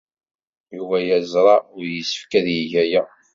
[0.75, 3.03] Yuba yeẓra ur yessefk ad yeg aya.